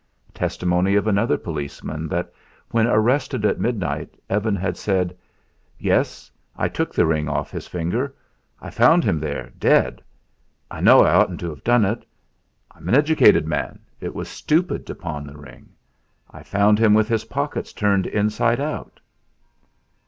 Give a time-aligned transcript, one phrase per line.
[0.33, 2.33] Testimony of another policeman that,
[2.71, 5.15] when arrested at midnight, Evan had said:
[5.77, 8.15] "Yes; I took the ring off his finger.
[8.59, 10.01] I found him there dead....
[10.71, 12.03] I know I oughtn't to have done it....
[12.71, 15.69] I'm an educated man; it was stupid to pawn the ring.
[16.31, 18.99] I found him with his pockets turned inside out."